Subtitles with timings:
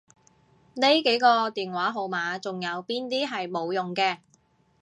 [0.73, 4.17] 呢幾個電話號碼仲有邊啲係冇用嘅？